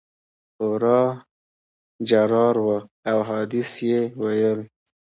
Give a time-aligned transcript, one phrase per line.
[0.55, 1.01] خورا
[2.09, 2.77] جرار وو
[3.11, 4.59] او احادیث یې ویل.